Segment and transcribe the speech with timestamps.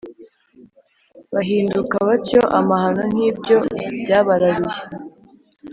[1.33, 3.57] bahinduka batyo amahano nk’ibyo
[4.03, 4.79] byabararuye!